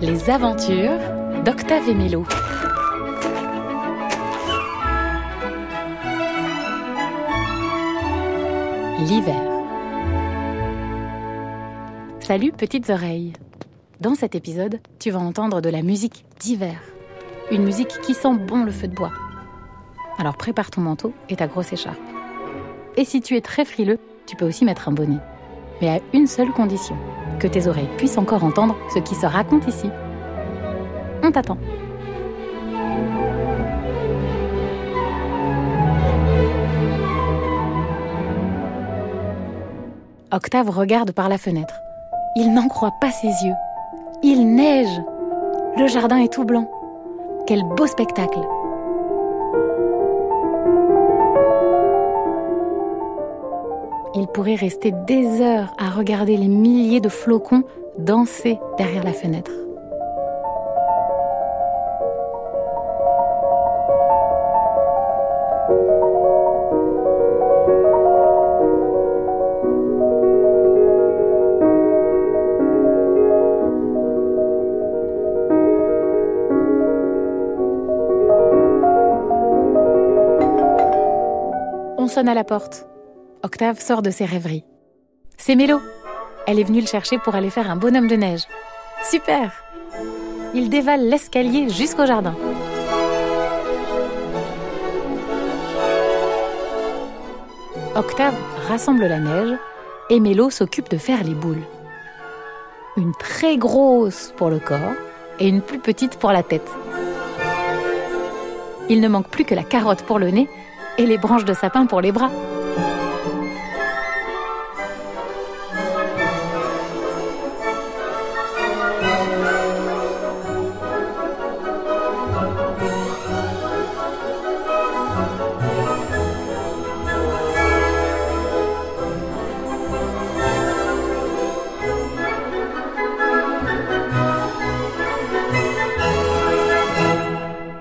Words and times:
Les 0.00 0.30
aventures 0.30 0.98
d'Octave 1.44 1.88
et. 1.88 2.24
L'hiver. 8.98 9.34
Salut 12.18 12.50
petites 12.50 12.90
oreilles. 12.90 13.32
Dans 14.00 14.16
cet 14.16 14.34
épisode, 14.34 14.80
tu 14.98 15.12
vas 15.12 15.20
entendre 15.20 15.60
de 15.60 15.68
la 15.68 15.82
musique 15.82 16.24
d'hiver. 16.40 16.80
Une 17.52 17.62
musique 17.62 18.00
qui 18.02 18.14
sent 18.14 18.34
bon 18.34 18.64
le 18.64 18.72
feu 18.72 18.88
de 18.88 18.94
bois. 18.94 19.12
Alors 20.18 20.36
prépare 20.36 20.72
ton 20.72 20.80
manteau 20.80 21.12
et 21.28 21.36
ta 21.36 21.46
grosse 21.46 21.72
écharpe. 21.72 22.00
Et 22.96 23.04
si 23.04 23.20
tu 23.20 23.36
es 23.36 23.40
très 23.40 23.64
frileux, 23.64 24.00
tu 24.26 24.36
peux 24.36 24.46
aussi 24.46 24.64
mettre 24.64 24.88
un 24.88 24.92
bonnet. 24.92 25.18
Mais 25.80 25.88
à 25.88 26.00
une 26.12 26.26
seule 26.26 26.50
condition, 26.50 26.96
que 27.38 27.46
tes 27.46 27.66
oreilles 27.66 27.88
puissent 27.96 28.18
encore 28.18 28.44
entendre 28.44 28.76
ce 28.92 28.98
qui 28.98 29.14
se 29.14 29.26
raconte 29.26 29.66
ici. 29.68 29.90
On 31.22 31.30
t'attend. 31.30 31.58
Octave 40.32 40.68
regarde 40.70 41.12
par 41.12 41.28
la 41.28 41.38
fenêtre. 41.38 41.80
Il 42.36 42.52
n'en 42.52 42.66
croit 42.66 42.94
pas 43.00 43.10
ses 43.10 43.28
yeux. 43.28 43.54
Il 44.22 44.54
neige. 44.54 45.00
Le 45.76 45.86
jardin 45.86 46.18
est 46.18 46.32
tout 46.32 46.44
blanc. 46.44 46.68
Quel 47.46 47.62
beau 47.62 47.86
spectacle. 47.86 48.40
Il 54.16 54.28
pourrait 54.28 54.54
rester 54.54 54.92
des 54.92 55.40
heures 55.40 55.74
à 55.76 55.90
regarder 55.90 56.36
les 56.36 56.46
milliers 56.46 57.00
de 57.00 57.08
flocons 57.08 57.64
danser 57.98 58.58
derrière 58.78 59.02
la 59.02 59.12
fenêtre. 59.12 59.50
On 81.98 82.06
sonne 82.06 82.28
à 82.28 82.34
la 82.34 82.44
porte. 82.44 82.86
Octave 83.44 83.78
sort 83.78 84.00
de 84.00 84.08
ses 84.08 84.24
rêveries. 84.24 84.64
C'est 85.36 85.54
Mélo. 85.54 85.78
Elle 86.46 86.58
est 86.58 86.64
venue 86.64 86.80
le 86.80 86.86
chercher 86.86 87.18
pour 87.18 87.34
aller 87.34 87.50
faire 87.50 87.70
un 87.70 87.76
bonhomme 87.76 88.08
de 88.08 88.16
neige. 88.16 88.44
Super 89.04 89.52
Il 90.54 90.70
dévale 90.70 91.06
l'escalier 91.10 91.68
jusqu'au 91.68 92.06
jardin. 92.06 92.34
Octave 97.94 98.34
rassemble 98.66 99.04
la 99.04 99.18
neige 99.18 99.58
et 100.08 100.20
Mélo 100.20 100.48
s'occupe 100.48 100.88
de 100.88 100.96
faire 100.96 101.22
les 101.22 101.34
boules. 101.34 101.66
Une 102.96 103.12
très 103.12 103.58
grosse 103.58 104.32
pour 104.38 104.48
le 104.48 104.58
corps 104.58 104.94
et 105.38 105.48
une 105.48 105.60
plus 105.60 105.80
petite 105.80 106.16
pour 106.16 106.32
la 106.32 106.42
tête. 106.42 106.70
Il 108.88 109.02
ne 109.02 109.08
manque 109.08 109.28
plus 109.28 109.44
que 109.44 109.54
la 109.54 109.64
carotte 109.64 110.02
pour 110.04 110.18
le 110.18 110.30
nez 110.30 110.48
et 110.96 111.04
les 111.04 111.18
branches 111.18 111.44
de 111.44 111.52
sapin 111.52 111.84
pour 111.84 112.00
les 112.00 112.10
bras. 112.10 112.30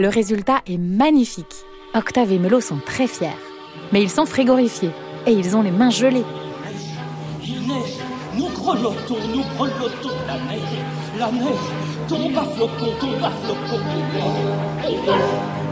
Le 0.00 0.08
résultat 0.08 0.60
est 0.68 0.78
magnifique. 0.78 1.64
Octave 1.92 2.30
et 2.30 2.38
Melo 2.38 2.60
sont 2.60 2.78
très 2.86 3.08
fiers. 3.08 3.36
Mais 3.92 4.00
ils 4.00 4.10
sont 4.10 4.26
frigorifiés 4.26 4.92
et 5.26 5.32
ils 5.32 5.56
ont 5.56 5.62
les 5.62 5.72
mains 5.72 5.90
gelées. 5.90 6.24
Nous 8.36 8.48
grelottons, 8.50 9.16
nous 9.34 9.42
grelottons 9.56 10.16
la 10.28 10.34
neige, 10.34 10.78
la 11.18 11.32
neige, 11.32 11.66
tombe 12.08 12.38
à 12.38 12.44
flocons, 12.44 12.92
tombe 13.00 13.24
à 13.24 13.32
flocons. 13.42 13.80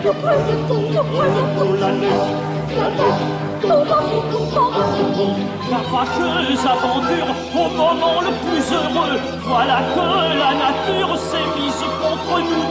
Nous 0.03 0.13
grelottons, 0.13 0.81
nous 0.91 1.05
grelottons 1.15 1.73
la 1.79 1.93
neige, 1.93 2.31
la 2.77 2.89
neige, 2.91 3.25
tombe 3.63 3.93
à 3.93 4.03
flocons, 4.03 4.47
tombe 4.53 4.75
à 4.75 4.83
flocons. 4.91 5.37
La 5.71 5.81
fâcheuse 5.85 6.67
aventure 6.67 7.31
au 7.55 7.69
moment 7.77 8.19
le 8.23 8.33
plus 8.43 8.67
heureux, 8.75 9.17
voilà 9.45 9.79
que 9.95 10.05
la 10.37 10.53
nature 10.65 11.17
s'est 11.17 11.49
mise 11.57 11.85
contre 12.03 12.35
nous. 12.41 12.66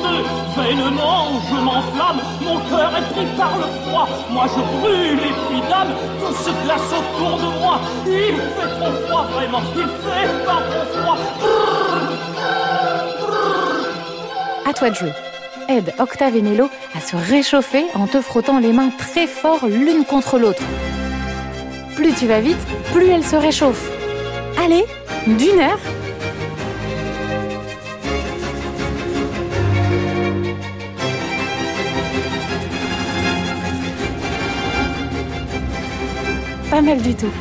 Vainement, 0.56 1.42
je 1.50 1.56
m'enflamme, 1.56 2.22
mon 2.42 2.60
cœur 2.70 2.92
est 2.98 3.14
pris 3.14 3.26
par 3.38 3.58
le 3.58 3.66
froid. 3.84 4.08
Moi 4.32 4.46
je 4.48 4.80
brûle 4.80 5.20
et 5.20 5.34
puis 5.50 5.62
dame, 5.70 5.90
tout 6.20 6.34
se 6.34 6.50
glace 6.64 6.92
autour 6.98 7.38
de 7.38 7.60
moi. 7.60 7.80
Il 8.06 8.36
fait 8.36 8.80
trop 8.80 8.92
froid, 9.06 9.26
vraiment, 9.34 9.62
il 9.76 9.84
fait 9.84 10.46
pas 10.46 10.62
trop 10.70 10.86
froid. 11.02 11.18
À 14.68 14.74
toi 14.74 14.90
de 14.90 14.96
jouer. 14.96 15.12
Aide 15.68 15.94
Octave 16.00 16.36
et 16.38 16.42
Mélo 16.42 16.70
à 16.96 17.02
se 17.02 17.16
réchauffer 17.16 17.86
en 17.94 18.08
te 18.08 18.22
frottant 18.22 18.60
les 18.60 18.72
mains 18.72 18.92
très 18.98 19.28
fort 19.28 19.66
l'une 19.68 20.06
contre 20.06 20.38
l'autre. 20.38 20.64
Plus 21.96 22.14
tu 22.14 22.28
vas 22.28 22.40
vite, 22.40 22.58
plus 22.94 23.10
elle 23.10 23.26
se 23.26 23.36
réchauffe. 23.36 23.90
Allez, 24.64 24.86
d'une 25.28 25.60
heure. 25.60 25.80
Pas 36.76 36.82
mal 36.82 37.02
du 37.02 37.16
tout. 37.16 37.32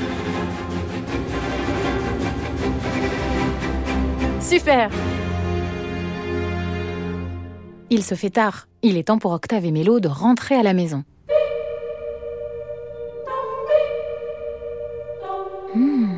Super 4.41 4.89
Il 7.91 8.05
se 8.05 8.15
fait 8.15 8.31
tard. 8.31 8.69
Il 8.83 8.97
est 8.97 9.09
temps 9.09 9.19
pour 9.19 9.33
Octave 9.33 9.65
et 9.65 9.73
Mélo 9.73 9.99
de 9.99 10.07
rentrer 10.07 10.55
à 10.55 10.63
la 10.63 10.73
maison. 10.73 11.03
Hmm, 15.75 16.15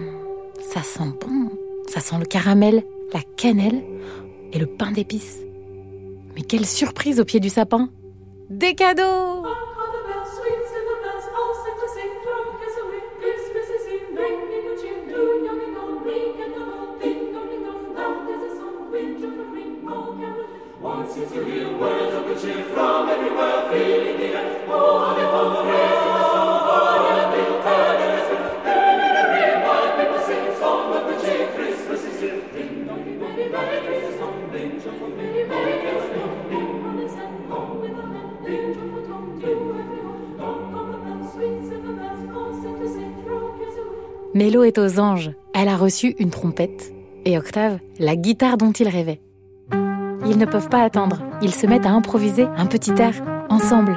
ça 0.60 0.82
sent 0.82 1.10
bon. 1.19 1.49
Ça 1.88 2.00
sent 2.00 2.16
le 2.19 2.26
caramel, 2.26 2.84
la 3.15 3.21
cannelle 3.38 3.82
et 4.53 4.59
le 4.59 4.66
pain 4.66 4.91
d'épices. 4.91 5.38
Mais 6.34 6.43
quelle 6.43 6.66
surprise 6.66 7.19
au 7.19 7.25
pied 7.25 7.41
du 7.41 7.49
sapin 7.49 7.88
Des 8.50 8.75
cadeaux 8.75 9.47
Mélo 44.34 44.64
est 44.64 44.78
aux 44.78 45.00
anges. 45.00 45.31
Elle 45.55 45.69
a 45.69 45.76
reçu 45.76 46.14
une 46.19 46.28
trompette. 46.28 46.93
Et 47.25 47.38
Octave, 47.38 47.78
la 47.99 48.17
guitare 48.17 48.58
dont 48.58 48.73
il 48.73 48.87
rêvait. 48.87 49.20
Ils 50.28 50.38
ne 50.38 50.44
peuvent 50.44 50.69
pas 50.69 50.82
attendre. 50.82 51.19
Ils 51.43 51.55
se 51.55 51.67
mettent 51.67 51.87
à 51.87 51.93
improviser 51.93 52.46
un 52.56 52.67
petit 52.67 52.93
air 52.99 53.14
ensemble. 53.49 53.96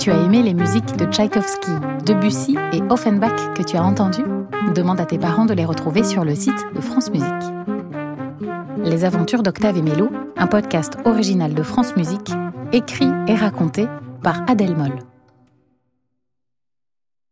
Tu 0.00 0.10
as 0.10 0.16
aimé 0.16 0.42
les 0.42 0.54
musiques 0.54 0.96
de 0.96 1.04
Tchaïkovski, 1.04 1.72
Debussy 2.06 2.56
et 2.72 2.80
Offenbach 2.88 3.52
que 3.54 3.62
tu 3.62 3.76
as 3.76 3.84
entendues? 3.84 4.24
Demande 4.74 4.98
à 4.98 5.04
tes 5.04 5.18
parents 5.18 5.44
de 5.44 5.52
les 5.52 5.66
retrouver 5.66 6.04
sur 6.04 6.24
le 6.24 6.34
site 6.34 6.64
de 6.74 6.80
France 6.80 7.10
Musique. 7.10 7.28
Les 8.82 9.04
aventures 9.04 9.42
d'Octave 9.42 9.76
et 9.76 9.82
Mélo, 9.82 10.08
un 10.38 10.46
podcast 10.46 10.96
original 11.04 11.52
de 11.52 11.62
France 11.62 11.94
Musique, 11.96 12.32
écrit 12.72 13.10
et 13.28 13.34
raconté 13.34 13.88
par 14.22 14.40
Adèle 14.48 14.74
Moll. 14.74 15.09